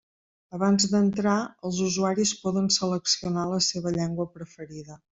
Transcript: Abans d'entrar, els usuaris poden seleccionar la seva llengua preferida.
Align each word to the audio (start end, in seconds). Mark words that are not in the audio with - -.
Abans 0.59 0.87
d'entrar, 0.93 1.35
els 1.69 1.83
usuaris 1.89 2.33
poden 2.47 2.73
seleccionar 2.79 3.47
la 3.55 3.63
seva 3.71 3.97
llengua 4.01 4.31
preferida. 4.39 5.03